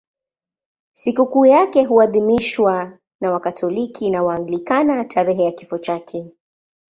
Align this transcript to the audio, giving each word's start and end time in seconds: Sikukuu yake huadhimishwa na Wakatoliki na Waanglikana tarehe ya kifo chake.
Sikukuu 0.93 1.45
yake 1.45 1.83
huadhimishwa 1.83 2.97
na 3.21 3.31
Wakatoliki 3.31 4.09
na 4.09 4.23
Waanglikana 4.23 5.03
tarehe 5.05 5.43
ya 5.43 5.51
kifo 5.51 5.77
chake. 5.77 6.27